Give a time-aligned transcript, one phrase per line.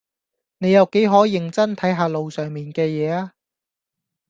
[0.57, 3.33] 你有幾可認真睇下路上面嘅嘢吖